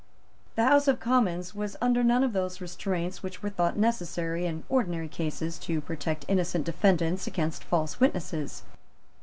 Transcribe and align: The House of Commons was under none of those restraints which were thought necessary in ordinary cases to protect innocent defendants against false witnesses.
The 0.55 0.63
House 0.63 0.87
of 0.87 0.99
Commons 0.99 1.53
was 1.53 1.77
under 1.79 2.03
none 2.03 2.23
of 2.23 2.33
those 2.33 2.59
restraints 2.59 3.21
which 3.21 3.43
were 3.43 3.51
thought 3.51 3.77
necessary 3.77 4.47
in 4.47 4.63
ordinary 4.67 5.07
cases 5.07 5.59
to 5.59 5.79
protect 5.79 6.25
innocent 6.27 6.65
defendants 6.65 7.27
against 7.27 7.63
false 7.63 7.99
witnesses. 7.99 8.63